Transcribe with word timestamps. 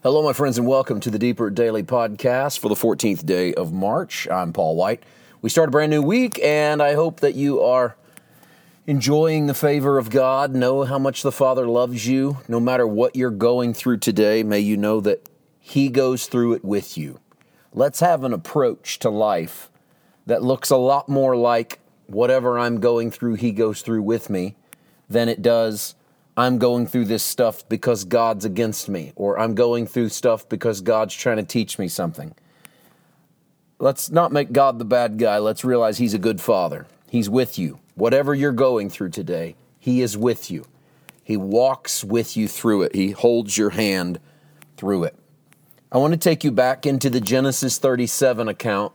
Hello, 0.00 0.22
my 0.22 0.32
friends, 0.32 0.56
and 0.56 0.66
welcome 0.68 1.00
to 1.00 1.10
the 1.10 1.18
Deeper 1.18 1.50
Daily 1.50 1.82
Podcast 1.82 2.60
for 2.60 2.68
the 2.68 2.76
14th 2.76 3.26
day 3.26 3.52
of 3.54 3.72
March. 3.72 4.28
I'm 4.30 4.52
Paul 4.52 4.76
White. 4.76 5.02
We 5.42 5.50
start 5.50 5.70
a 5.70 5.72
brand 5.72 5.90
new 5.90 6.02
week, 6.02 6.38
and 6.40 6.80
I 6.80 6.94
hope 6.94 7.18
that 7.18 7.34
you 7.34 7.60
are 7.60 7.96
enjoying 8.86 9.48
the 9.48 9.54
favor 9.54 9.98
of 9.98 10.08
God. 10.08 10.54
Know 10.54 10.84
how 10.84 11.00
much 11.00 11.22
the 11.22 11.32
Father 11.32 11.66
loves 11.66 12.06
you. 12.06 12.38
No 12.46 12.60
matter 12.60 12.86
what 12.86 13.16
you're 13.16 13.32
going 13.32 13.74
through 13.74 13.96
today, 13.96 14.44
may 14.44 14.60
you 14.60 14.76
know 14.76 15.00
that 15.00 15.28
He 15.58 15.88
goes 15.88 16.26
through 16.26 16.52
it 16.52 16.64
with 16.64 16.96
you. 16.96 17.18
Let's 17.74 17.98
have 17.98 18.22
an 18.22 18.32
approach 18.32 19.00
to 19.00 19.10
life 19.10 19.68
that 20.26 20.44
looks 20.44 20.70
a 20.70 20.76
lot 20.76 21.08
more 21.08 21.34
like 21.34 21.80
whatever 22.06 22.56
I'm 22.56 22.78
going 22.78 23.10
through, 23.10 23.34
He 23.34 23.50
goes 23.50 23.82
through 23.82 24.02
with 24.02 24.30
me, 24.30 24.54
than 25.08 25.28
it 25.28 25.42
does 25.42 25.96
I'm 26.38 26.58
going 26.58 26.86
through 26.86 27.06
this 27.06 27.24
stuff 27.24 27.68
because 27.68 28.04
God's 28.04 28.44
against 28.44 28.88
me, 28.88 29.12
or 29.16 29.40
I'm 29.40 29.56
going 29.56 29.88
through 29.88 30.10
stuff 30.10 30.48
because 30.48 30.80
God's 30.80 31.12
trying 31.12 31.38
to 31.38 31.42
teach 31.42 31.80
me 31.80 31.88
something. 31.88 32.32
Let's 33.80 34.08
not 34.12 34.30
make 34.30 34.52
God 34.52 34.78
the 34.78 34.84
bad 34.84 35.18
guy. 35.18 35.38
Let's 35.38 35.64
realize 35.64 35.98
He's 35.98 36.14
a 36.14 36.18
good 36.18 36.40
Father. 36.40 36.86
He's 37.10 37.28
with 37.28 37.58
you. 37.58 37.80
Whatever 37.96 38.36
you're 38.36 38.52
going 38.52 38.88
through 38.88 39.10
today, 39.10 39.56
He 39.80 40.00
is 40.00 40.16
with 40.16 40.48
you. 40.48 40.64
He 41.24 41.36
walks 41.36 42.04
with 42.04 42.36
you 42.36 42.46
through 42.46 42.82
it, 42.82 42.94
He 42.94 43.10
holds 43.10 43.58
your 43.58 43.70
hand 43.70 44.20
through 44.76 45.04
it. 45.04 45.16
I 45.90 45.98
want 45.98 46.12
to 46.12 46.18
take 46.18 46.44
you 46.44 46.52
back 46.52 46.86
into 46.86 47.10
the 47.10 47.20
Genesis 47.20 47.78
37 47.78 48.46
account, 48.46 48.92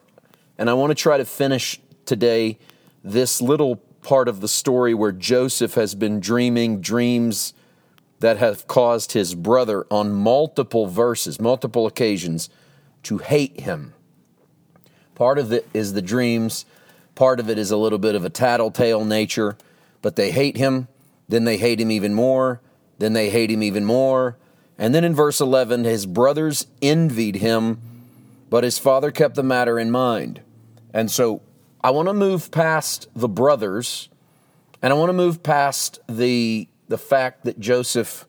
and 0.57 0.69
I 0.69 0.75
want 0.75 0.91
to 0.91 0.95
try 0.95 1.17
to 1.17 1.25
finish 1.25 1.81
today 2.05 2.57
this 3.03 3.41
little 3.41 3.83
part 4.03 4.27
of 4.27 4.41
the 4.41 4.47
story 4.47 4.93
where 4.93 5.11
Joseph 5.11 5.73
has 5.73 5.95
been 5.95 6.19
dreaming 6.19 6.81
dreams 6.81 7.53
that 8.19 8.37
have 8.37 8.67
caused 8.67 9.13
his 9.13 9.33
brother 9.35 9.85
on 9.89 10.13
multiple 10.13 10.87
verses, 10.87 11.41
multiple 11.41 11.87
occasions, 11.87 12.49
to 13.03 13.17
hate 13.17 13.61
him. 13.61 13.93
Part 15.15 15.39
of 15.39 15.51
it 15.51 15.67
is 15.73 15.93
the 15.93 16.01
dreams, 16.01 16.65
part 17.15 17.39
of 17.39 17.49
it 17.49 17.57
is 17.57 17.71
a 17.71 17.77
little 17.77 17.99
bit 17.99 18.15
of 18.15 18.23
a 18.23 18.29
tattletale 18.29 19.03
nature, 19.03 19.57
but 20.01 20.15
they 20.15 20.31
hate 20.31 20.57
him, 20.57 20.87
then 21.27 21.43
they 21.45 21.57
hate 21.57 21.79
him 21.79 21.91
even 21.91 22.13
more, 22.13 22.61
then 22.99 23.13
they 23.13 23.29
hate 23.29 23.51
him 23.51 23.63
even 23.63 23.85
more. 23.85 24.37
And 24.77 24.93
then 24.95 25.03
in 25.03 25.13
verse 25.13 25.39
11, 25.39 25.83
his 25.83 26.05
brothers 26.05 26.67
envied 26.81 27.35
him, 27.35 27.79
but 28.49 28.63
his 28.63 28.79
father 28.79 29.11
kept 29.11 29.35
the 29.35 29.43
matter 29.43 29.79
in 29.79 29.91
mind. 29.91 30.41
And 30.93 31.11
so 31.11 31.41
I 31.83 31.91
want 31.91 32.07
to 32.07 32.13
move 32.13 32.49
past 32.49 33.09
the 33.13 33.27
brothers 33.27 34.07
and 34.81 34.93
I 34.93 34.95
want 34.95 35.09
to 35.09 35.13
move 35.13 35.43
past 35.43 35.99
the 36.07 36.67
the 36.87 36.97
fact 36.97 37.45
that 37.45 37.59
Joseph 37.59 38.25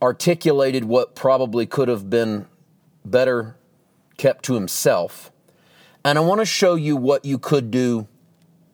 articulated 0.00 0.84
what 0.84 1.14
probably 1.14 1.66
could 1.66 1.88
have 1.88 2.08
been 2.08 2.46
better 3.04 3.56
kept 4.16 4.44
to 4.44 4.54
himself. 4.54 5.30
And 6.04 6.18
I 6.18 6.20
want 6.20 6.40
to 6.40 6.46
show 6.46 6.74
you 6.74 6.96
what 6.96 7.24
you 7.24 7.38
could 7.38 7.70
do 7.70 8.06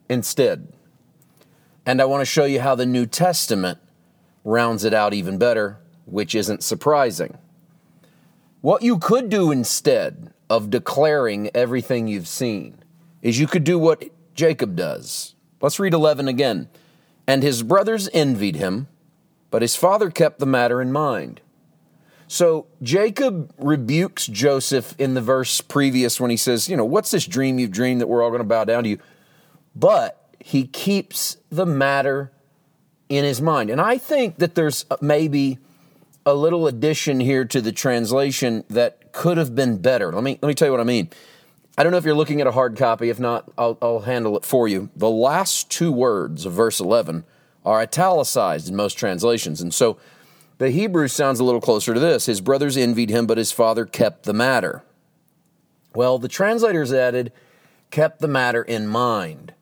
instead. 0.09 0.72
And 1.87 2.00
I 2.03 2.05
want 2.05 2.20
to 2.20 2.27
show 2.27 2.44
you 2.44 2.61
how 2.61 2.75
the 2.75 2.87
New 2.87 3.06
Testament 3.06 3.78
rounds 4.44 4.84
it 4.84 4.92
out 4.92 5.15
even 5.15 5.39
better, 5.39 5.78
which 6.05 6.34
isn't 6.34 6.62
surprising. 6.62 7.39
What 8.61 8.83
you 8.83 8.98
could 8.98 9.31
do 9.31 9.50
instead 9.50 10.33
of 10.51 10.69
declaring 10.69 11.48
everything 11.55 12.09
you've 12.09 12.29
seen 12.29 12.77
is 13.23 13.39
you 13.39 13.47
could 13.47 13.65
do 13.65 13.79
what 13.79 14.05
Jacob 14.34 14.75
does. 14.75 15.34
Let's 15.62 15.79
read 15.79 15.95
11 15.95 16.29
again. 16.29 16.69
And 17.27 17.43
his 17.43 17.62
brothers 17.62 18.09
envied 18.12 18.56
him, 18.56 18.89
but 19.51 19.62
his 19.62 19.77
father 19.77 20.11
kept 20.11 20.41
the 20.41 20.47
matter 20.47 20.83
in 20.83 20.91
mind. 20.91 21.41
So 22.27 22.67
Jacob 22.83 23.53
rebukes 23.59 24.27
Joseph 24.27 24.95
in 24.98 25.15
the 25.15 25.21
verse 25.21 25.61
previous 25.61 26.21
when 26.21 26.31
he 26.31 26.37
says, 26.37 26.69
You 26.69 26.77
know, 26.77 26.84
what's 26.84 27.11
this 27.11 27.27
dream 27.27 27.59
you've 27.59 27.71
dreamed 27.71 28.01
that 28.01 28.09
we're 28.09 28.23
all 28.23 28.31
going 28.31 28.41
to 28.41 28.45
bow 28.45 28.65
down 28.65 28.84
to 28.84 28.91
you? 28.91 28.98
But 29.77 30.34
he 30.41 30.66
keeps 30.66 31.37
the 31.50 31.66
matter 31.66 32.33
in 33.09 33.25
his 33.25 33.41
mind. 33.41 33.71
And 33.71 33.81
I 33.81 33.99
think 33.99 34.39
that 34.39 34.55
there's 34.55 34.87
maybe 35.00 35.59
a 36.26 36.34
little 36.34 36.66
addition 36.66 37.20
here 37.20 37.44
to 37.47 37.60
the 37.60 37.72
translation 37.72 38.64
that 38.69 39.12
could 39.12 39.38
have 39.38 39.54
been 39.54 39.78
better. 39.78 40.12
Let 40.12 40.22
me 40.22 40.38
let 40.42 40.48
me 40.48 40.54
tell 40.54 40.69
you 40.69 40.72
what 40.72 40.81
I 40.81 40.84
mean. 40.84 41.10
I 41.78 41.82
don't 41.82 41.92
know 41.92 41.98
if 41.98 42.04
you're 42.04 42.14
looking 42.14 42.41
at 42.41 42.47
a 42.47 42.53
hard 42.53 42.76
copy. 42.76 43.08
If 43.08 43.19
not, 43.19 43.50
I'll, 43.56 43.78
I'll 43.81 44.00
handle 44.00 44.36
it 44.36 44.44
for 44.44 44.69
you. 44.69 44.91
The 44.97 45.09
last 45.09 45.70
two 45.70 45.92
words 45.92 46.44
of 46.44 46.53
verse 46.53 46.78
11 46.80 47.25
are 47.64 47.80
italicized 47.80 48.69
in 48.69 48.76
most 48.76 48.94
translations, 48.94 49.60
and 49.60 49.72
so 49.72 49.98
the 50.59 50.70
Hebrew 50.70 51.09
sounds 51.09 51.41
a 51.41 51.44
little 51.44 51.60
closer 51.60 51.94
to 51.94 52.00
this. 52.00 52.26
His 52.26 52.42
brothers 52.42 52.76
envied 52.76 53.09
him, 53.09 53.26
but 53.26 53.38
his 53.38 53.50
father 53.50 53.86
kept 53.86 54.25
the 54.25 54.34
matter. 54.34 54.82
Well, 55.94 56.19
the 56.19 56.28
translators 56.28 56.92
added, 56.92 57.32
kept 57.91 58.20
the 58.20 58.28
matter 58.28 58.62
in 58.62 58.86
mind. 58.86 59.54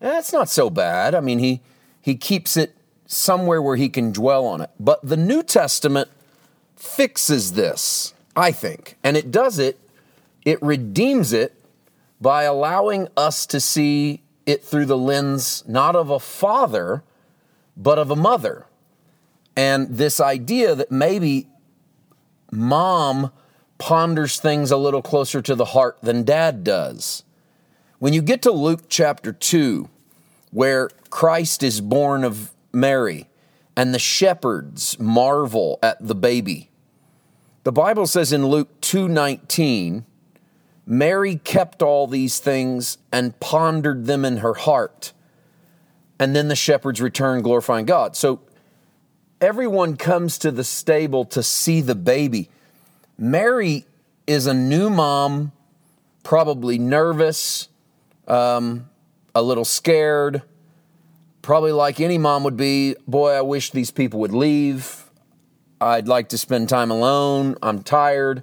That's 0.00 0.32
not 0.32 0.48
so 0.48 0.70
bad. 0.70 1.14
I 1.14 1.20
mean, 1.20 1.38
he 1.38 1.60
he 2.00 2.16
keeps 2.16 2.56
it 2.56 2.74
somewhere 3.12 3.60
where 3.60 3.74
he 3.74 3.88
can 3.88 4.12
dwell 4.12 4.46
on 4.46 4.60
it. 4.60 4.70
But 4.78 5.00
the 5.02 5.16
New 5.16 5.42
Testament 5.42 6.08
fixes 6.76 7.54
this, 7.54 8.14
I 8.36 8.52
think. 8.52 8.96
And 9.02 9.16
it 9.16 9.32
does 9.32 9.58
it, 9.58 9.80
it 10.44 10.62
redeems 10.62 11.32
it 11.32 11.60
by 12.20 12.44
allowing 12.44 13.08
us 13.16 13.46
to 13.46 13.58
see 13.58 14.22
it 14.46 14.62
through 14.62 14.86
the 14.86 14.96
lens 14.96 15.64
not 15.66 15.96
of 15.96 16.08
a 16.08 16.20
father, 16.20 17.02
but 17.76 17.98
of 17.98 18.12
a 18.12 18.16
mother. 18.16 18.66
And 19.56 19.88
this 19.88 20.20
idea 20.20 20.76
that 20.76 20.92
maybe 20.92 21.48
mom 22.52 23.32
ponders 23.78 24.38
things 24.38 24.70
a 24.70 24.76
little 24.76 25.02
closer 25.02 25.42
to 25.42 25.56
the 25.56 25.64
heart 25.64 25.98
than 26.00 26.22
dad 26.22 26.62
does. 26.62 27.24
When 27.98 28.12
you 28.12 28.22
get 28.22 28.42
to 28.42 28.52
Luke 28.52 28.82
chapter 28.88 29.32
2, 29.32 29.88
where 30.52 30.90
Christ 31.10 31.64
is 31.64 31.80
born 31.80 32.22
of 32.22 32.52
Mary, 32.72 33.28
and 33.76 33.94
the 33.94 33.98
shepherds 33.98 34.98
marvel 34.98 35.78
at 35.82 35.96
the 36.06 36.14
baby. 36.14 36.70
The 37.64 37.72
Bible 37.72 38.06
says 38.06 38.32
in 38.32 38.46
Luke 38.46 38.80
2:19, 38.80 40.04
Mary 40.86 41.36
kept 41.36 41.82
all 41.82 42.06
these 42.06 42.40
things 42.40 42.98
and 43.12 43.38
pondered 43.38 44.06
them 44.06 44.24
in 44.24 44.38
her 44.38 44.54
heart. 44.54 45.12
And 46.18 46.34
then 46.34 46.48
the 46.48 46.56
shepherds 46.56 47.00
returned 47.00 47.44
glorifying 47.44 47.86
God. 47.86 48.16
So 48.16 48.40
everyone 49.40 49.96
comes 49.96 50.36
to 50.38 50.50
the 50.50 50.64
stable 50.64 51.24
to 51.26 51.42
see 51.42 51.80
the 51.80 51.94
baby. 51.94 52.50
Mary 53.16 53.86
is 54.26 54.46
a 54.46 54.54
new 54.54 54.90
mom, 54.90 55.52
probably 56.22 56.78
nervous, 56.78 57.68
um, 58.26 58.88
a 59.34 59.42
little 59.42 59.64
scared, 59.64 60.42
probably 61.42 61.72
like 61.72 62.00
any 62.00 62.18
mom 62.18 62.44
would 62.44 62.56
be, 62.56 62.96
boy, 63.06 63.32
I 63.32 63.40
wish 63.40 63.70
these 63.70 63.90
people 63.90 64.20
would 64.20 64.32
leave. 64.32 65.10
I'd 65.80 66.08
like 66.08 66.28
to 66.30 66.38
spend 66.38 66.68
time 66.68 66.90
alone. 66.90 67.56
I'm 67.62 67.82
tired. 67.82 68.42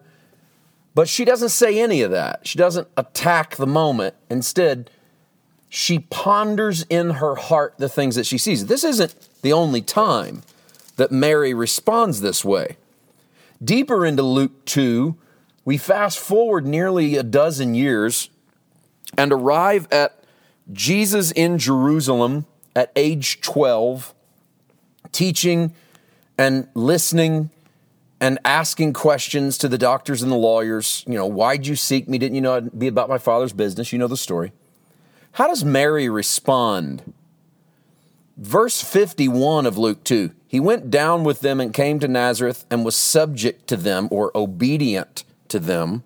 But 0.96 1.08
she 1.08 1.26
doesn't 1.26 1.50
say 1.50 1.80
any 1.80 2.02
of 2.02 2.12
that. 2.12 2.48
She 2.48 2.58
doesn't 2.58 2.88
attack 2.98 3.56
the 3.56 3.68
moment. 3.68 4.16
Instead, 4.30 4.90
she 5.70 6.00
ponders 6.00 6.84
in 6.90 7.12
her 7.12 7.36
heart 7.36 7.76
the 7.78 7.90
things 7.90 8.16
that 8.16 8.26
she 8.26 8.38
sees. 8.38 8.66
This 8.66 8.84
isn't 8.84 9.16
the 9.44 9.54
only 9.54 9.82
time 9.82 10.42
that 10.96 11.12
Mary 11.12 11.54
responds 11.54 12.22
this 12.22 12.44
way. 12.44 12.78
Deeper 13.64 14.06
into 14.06 14.24
Luke 14.24 14.66
2, 14.66 15.16
we 15.66 15.78
fast 15.78 16.18
forward 16.18 16.66
nearly 16.66 17.16
a 17.16 17.24
dozen 17.24 17.76
years 17.76 18.30
and 19.18 19.32
arrive 19.32 19.88
at 19.92 20.24
Jesus 20.72 21.32
in 21.32 21.58
Jerusalem 21.58 22.46
at 22.78 22.92
age 22.96 23.42
12, 23.42 24.14
teaching 25.12 25.74
and 26.38 26.68
listening 26.76 27.50
and 28.22 28.38
asking 28.46 28.94
questions 28.94 29.58
to 29.58 29.68
the 29.68 29.80
doctors 29.80 30.22
and 30.22 30.32
the 30.32 30.36
lawyers. 30.36 31.04
You 31.08 31.16
know, 31.16 31.26
why'd 31.26 31.66
you 31.66 31.76
seek 31.76 32.08
me? 32.08 32.20
Didn't 32.20 32.36
you 32.36 32.42
know 32.42 32.54
I'd 32.54 32.78
be 32.78 32.86
about 32.86 33.10
my 33.10 33.18
father's 33.18 33.52
business? 33.52 33.92
You 33.92 33.98
know 33.98 34.08
the 34.08 34.16
story. 34.16 34.52
How 35.32 35.48
does 35.48 35.66
Mary 35.66 36.08
respond? 36.08 37.16
Verse 38.38 38.84
51 38.84 39.66
of 39.66 39.80
Luke 39.80 40.04
2 40.04 40.30
He 40.48 40.60
went 40.60 40.92
down 40.92 41.24
with 41.24 41.40
them 41.40 41.60
and 41.60 41.74
came 41.74 42.00
to 42.00 42.08
Nazareth 42.08 42.64
and 42.70 42.86
was 42.86 42.96
subject 42.96 43.66
to 43.70 43.76
them 43.76 44.08
or 44.12 44.32
obedient 44.36 45.24
to 45.48 45.58
them. 45.58 46.04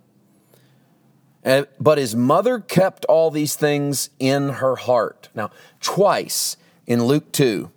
Eh, 1.44 1.66
but 1.82 1.98
his 1.98 2.16
mother 2.16 2.60
kept 2.60 3.04
all 3.06 3.30
these 3.30 3.56
things 3.56 4.10
in 4.20 4.48
her 4.50 4.78
heart. 4.78 5.28
Now, 5.36 5.52
twice 5.82 6.56
in 6.92 7.06
Luke 7.06 7.32
2, 7.32 7.72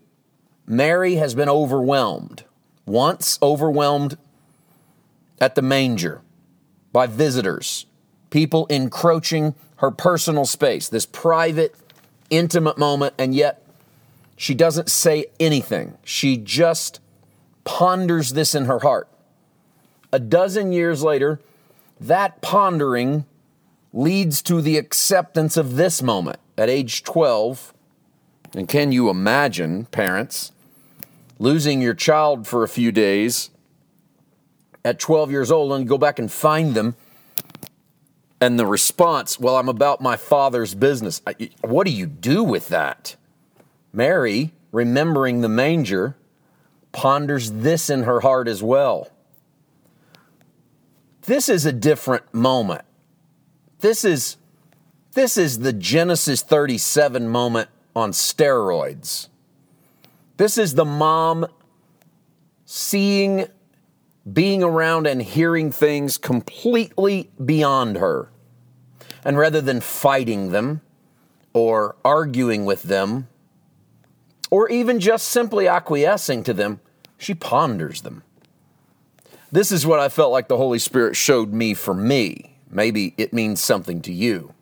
Mary 0.67 1.15
has 1.15 1.37
been 1.37 1.49
overwhelmed. 1.49 2.43
Once 2.85 3.39
overwhelmed 3.41 4.19
at 5.41 5.55
the 5.55 5.63
manger 5.63 6.21
by 6.93 7.07
visitors, 7.07 7.87
people 8.31 8.67
encroaching 8.67 9.55
her 9.77 9.93
personal 9.93 10.45
space, 10.45 10.89
this 10.89 11.07
private, 11.07 11.77
intimate 12.29 12.77
moment, 12.77 13.15
and 13.17 13.37
yet 13.37 13.65
she 14.37 14.53
doesn't 14.53 14.91
say 14.91 15.27
anything. 15.39 15.97
She 16.03 16.37
just 16.37 16.99
ponders 17.63 18.33
this 18.33 18.53
in 18.53 18.65
her 18.65 18.81
heart. 18.81 19.07
a 20.13 20.19
dozen 20.19 20.73
years 20.73 21.05
later, 21.05 21.39
that 22.01 22.43
pondering 22.43 23.27
leads 23.93 24.43
to 24.43 24.61
the 24.61 24.77
acceptance 24.77 25.57
of 25.57 25.77
this 25.77 26.03
moment 26.03 26.41
at 26.59 26.69
age 26.69 27.05
12. 27.05 27.75
And 28.55 28.69
can 28.69 28.93
you 28.93 29.11
imagine, 29.11 29.87
parents, 29.87 30.53
losing 31.39 31.83
your 31.83 31.95
child 31.95 32.47
for 32.47 32.63
a 32.63 32.69
few 32.69 32.93
days 32.93 33.51
at 34.85 34.99
12 34.99 35.31
years 35.31 35.51
old 35.51 35.73
and 35.73 35.89
go 35.89 35.99
back 35.99 36.19
and 36.19 36.31
find 36.31 36.75
them? 36.75 36.97
And 38.41 38.59
the 38.59 38.67
response, 38.67 39.41
well, 39.41 39.57
I'm 39.57 39.69
about 39.69 40.01
my 40.01 40.17
father's 40.17 40.75
business. 40.75 41.23
What 41.63 41.87
do 41.87 41.93
you 41.93 42.07
do 42.07 42.45
with 42.45 42.69
that? 42.69 43.17
Mary, 43.93 44.53
remembering 44.71 45.41
the 45.41 45.49
manger, 45.49 46.17
ponders 46.93 47.51
this 47.51 47.89
in 47.89 48.03
her 48.03 48.21
heart 48.21 48.47
as 48.49 48.63
well. 48.63 49.09
This 51.23 51.49
is 51.49 51.65
a 51.65 51.73
different 51.73 52.35
moment. 52.35 52.83
This 53.81 54.05
is 54.05 54.37
this 55.13 55.39
is 55.39 55.61
the 55.61 55.73
Genesis 55.73 56.43
37 56.43 57.29
moment 57.29 57.69
on 57.95 58.13
steroids. 58.13 59.29
This 60.37 60.59
is 60.59 60.75
the 60.75 60.85
mom 60.85 61.47
seeing, 62.65 63.47
being 64.31 64.63
around, 64.63 65.07
and 65.07 65.23
hearing 65.23 65.71
things 65.71 66.19
completely 66.19 67.31
beyond 67.43 67.97
her. 67.97 68.31
And 69.25 69.39
rather 69.39 69.61
than 69.61 69.81
fighting 69.81 70.51
them 70.51 70.81
or 71.53 71.97
arguing 72.05 72.65
with 72.65 72.83
them 72.83 73.29
or 74.51 74.69
even 74.69 75.01
just 75.01 75.29
simply 75.29 75.67
acquiescing 75.67 76.43
to 76.45 76.53
them, 76.53 76.81
she 77.17 77.35
ponders 77.35 78.03
them. 78.03 78.23
This 79.51 79.71
is 79.71 79.87
what 79.87 80.01
I 80.01 80.09
felt 80.09 80.33
like 80.33 80.49
the 80.49 80.57
Holy 80.57 80.79
Spirit 80.79 81.17
showed 81.17 81.53
me 81.53 81.75
for 81.75 81.95
me. 81.95 82.57
Maybe 82.71 83.15
it 83.17 83.33
means 83.33 83.63
something 83.63 84.03
to 84.03 84.13
you. 84.13 84.53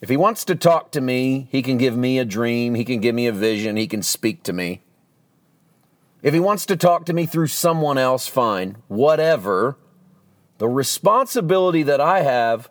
If 0.00 0.08
He 0.08 0.16
wants 0.16 0.44
to 0.44 0.54
talk 0.54 0.92
to 0.92 1.00
me, 1.00 1.48
He 1.50 1.62
can 1.62 1.78
give 1.78 1.96
me 1.96 2.18
a 2.18 2.24
dream, 2.24 2.74
He 2.74 2.84
can 2.84 3.00
give 3.00 3.14
me 3.14 3.26
a 3.26 3.32
vision, 3.32 3.76
He 3.76 3.86
can 3.86 4.02
speak 4.02 4.42
to 4.44 4.52
me. 4.52 4.82
If 6.22 6.34
He 6.34 6.40
wants 6.40 6.66
to 6.66 6.76
talk 6.76 7.04
to 7.06 7.12
me 7.12 7.26
through 7.26 7.48
someone 7.48 7.98
else, 7.98 8.28
fine. 8.28 8.76
Whatever. 8.88 9.76
The 10.58 10.68
responsibility 10.68 11.82
that 11.84 12.00
I 12.00 12.22
have 12.22 12.68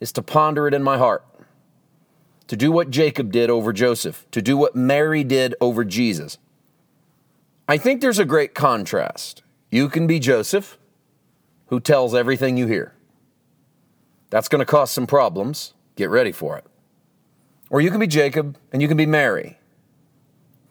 is 0.00 0.12
to 0.12 0.22
ponder 0.22 0.66
it 0.66 0.74
in 0.74 0.82
my 0.82 0.98
heart, 0.98 1.24
to 2.48 2.56
do 2.56 2.72
what 2.72 2.90
Jacob 2.90 3.30
did 3.30 3.48
over 3.48 3.72
Joseph, 3.72 4.26
to 4.32 4.42
do 4.42 4.56
what 4.56 4.74
Mary 4.74 5.22
did 5.22 5.54
over 5.60 5.84
Jesus. 5.84 6.38
I 7.68 7.78
think 7.78 8.00
there's 8.00 8.18
a 8.18 8.24
great 8.24 8.54
contrast. 8.54 9.42
You 9.70 9.88
can 9.88 10.08
be 10.08 10.18
Joseph, 10.18 10.76
who 11.68 11.78
tells 11.78 12.14
everything 12.14 12.56
you 12.56 12.66
hear. 12.66 12.94
That's 14.30 14.48
going 14.48 14.58
to 14.58 14.66
cause 14.66 14.90
some 14.90 15.06
problems. 15.06 15.72
Get 15.96 16.10
ready 16.10 16.32
for 16.32 16.56
it. 16.58 16.64
Or 17.70 17.80
you 17.80 17.90
can 17.90 18.00
be 18.00 18.06
Jacob 18.06 18.58
and 18.72 18.82
you 18.82 18.88
can 18.88 18.96
be 18.96 19.06
Mary, 19.06 19.58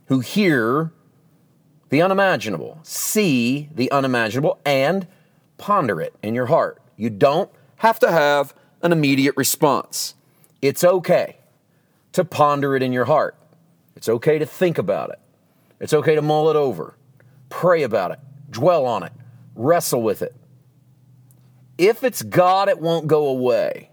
who 0.06 0.20
hear 0.20 0.92
the 1.90 2.02
unimaginable, 2.02 2.80
see 2.84 3.70
the 3.74 3.92
unimaginable, 3.92 4.60
and 4.66 5.08
ponder 5.58 6.02
it 6.02 6.16
in 6.24 6.34
your 6.34 6.48
heart. 6.48 6.82
You 6.96 7.10
don't 7.10 7.52
have 7.78 8.00
to 8.00 8.12
have 8.12 8.54
an 8.82 8.92
immediate 8.92 9.36
response. 9.38 10.16
It's 10.62 10.84
okay 10.84 11.38
to 12.14 12.26
ponder 12.26 12.76
it 12.76 12.84
in 12.84 12.94
your 12.94 13.06
heart. 13.06 13.36
It's 13.96 14.10
okay 14.10 14.40
to 14.40 14.46
think 14.46 14.78
about 14.78 15.12
it. 15.12 15.20
It's 15.80 15.94
okay 15.94 16.16
to 16.16 16.22
mull 16.22 16.50
it 16.50 16.56
over, 16.56 16.96
pray 17.50 17.84
about 17.84 18.12
it, 18.12 18.20
dwell 18.50 18.86
on 18.86 19.04
it, 19.04 19.12
wrestle 19.56 20.02
with 20.02 20.22
it. 20.22 20.36
If 21.78 22.04
it's 22.04 22.22
God, 22.22 22.70
it 22.70 22.80
won't 22.80 23.08
go 23.08 23.28
away. 23.28 23.91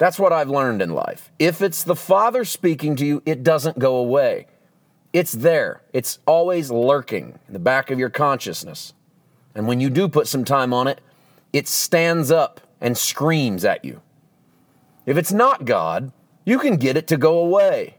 That's 0.00 0.18
what 0.18 0.32
I've 0.32 0.48
learned 0.48 0.80
in 0.80 0.94
life. 0.94 1.30
If 1.38 1.60
it's 1.60 1.84
the 1.84 1.94
Father 1.94 2.46
speaking 2.46 2.96
to 2.96 3.04
you, 3.04 3.22
it 3.26 3.42
doesn't 3.42 3.78
go 3.78 3.96
away. 3.96 4.46
It's 5.12 5.32
there, 5.32 5.82
it's 5.92 6.20
always 6.26 6.70
lurking 6.70 7.38
in 7.46 7.52
the 7.52 7.58
back 7.58 7.90
of 7.90 7.98
your 7.98 8.08
consciousness. 8.08 8.94
And 9.54 9.68
when 9.68 9.78
you 9.78 9.90
do 9.90 10.08
put 10.08 10.26
some 10.26 10.42
time 10.42 10.72
on 10.72 10.86
it, 10.86 11.02
it 11.52 11.68
stands 11.68 12.30
up 12.30 12.62
and 12.80 12.96
screams 12.96 13.62
at 13.62 13.84
you. 13.84 14.00
If 15.04 15.18
it's 15.18 15.32
not 15.32 15.66
God, 15.66 16.12
you 16.46 16.58
can 16.58 16.76
get 16.76 16.96
it 16.96 17.06
to 17.08 17.18
go 17.18 17.38
away. 17.38 17.98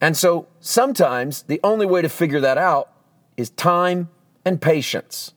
And 0.00 0.16
so 0.16 0.48
sometimes 0.58 1.42
the 1.42 1.60
only 1.62 1.86
way 1.86 2.02
to 2.02 2.08
figure 2.08 2.40
that 2.40 2.58
out 2.58 2.90
is 3.36 3.50
time 3.50 4.10
and 4.44 4.60
patience. 4.60 5.34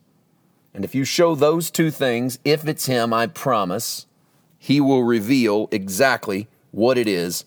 And 0.74 0.84
if 0.84 0.96
you 0.96 1.04
show 1.04 1.36
those 1.36 1.70
two 1.70 1.92
things, 1.92 2.40
if 2.44 2.68
it's 2.68 2.88
Him, 2.88 3.14
I 3.14 3.28
promise, 3.28 4.08
He 4.66 4.82
will 4.82 5.04
reveal 5.04 5.70
exactly 5.72 6.48
what 6.72 6.98
it 6.98 7.08
is 7.08 7.46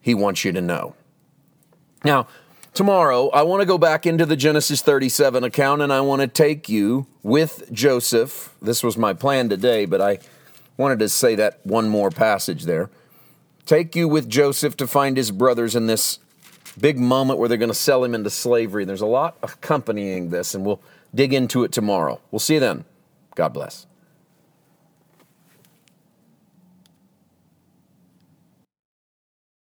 He 0.00 0.12
wants 0.12 0.44
you 0.44 0.50
to 0.50 0.60
know. 0.60 0.96
Now, 2.04 2.26
tomorrow, 2.74 3.28
I 3.28 3.42
want 3.42 3.60
to 3.60 3.64
go 3.64 3.78
back 3.78 4.06
into 4.06 4.26
the 4.26 4.34
Genesis 4.34 4.82
37 4.82 5.44
account 5.44 5.82
and 5.82 5.92
I 5.92 6.00
want 6.00 6.20
to 6.22 6.26
take 6.26 6.68
you 6.68 7.06
with 7.22 7.70
Joseph. 7.70 8.56
This 8.60 8.82
was 8.82 8.96
my 8.96 9.12
plan 9.12 9.48
today, 9.48 9.84
but 9.84 10.00
I 10.00 10.18
wanted 10.76 10.98
to 10.98 11.08
say 11.08 11.36
that 11.36 11.64
one 11.64 11.88
more 11.88 12.10
passage 12.10 12.64
there. 12.64 12.90
Take 13.64 13.94
you 13.94 14.08
with 14.08 14.28
Joseph 14.28 14.76
to 14.78 14.88
find 14.88 15.16
his 15.16 15.30
brothers 15.30 15.76
in 15.76 15.86
this 15.86 16.18
big 16.80 16.98
moment 16.98 17.38
where 17.38 17.48
they're 17.48 17.56
going 17.56 17.70
to 17.70 17.74
sell 17.74 18.02
him 18.02 18.16
into 18.16 18.30
slavery. 18.30 18.84
There's 18.84 19.00
a 19.00 19.06
lot 19.06 19.36
accompanying 19.44 20.30
this, 20.30 20.56
and 20.56 20.66
we'll 20.66 20.80
dig 21.14 21.32
into 21.32 21.62
it 21.62 21.70
tomorrow. 21.70 22.20
We'll 22.32 22.40
see 22.40 22.54
you 22.54 22.60
then. 22.60 22.84
God 23.36 23.50
bless. 23.52 23.86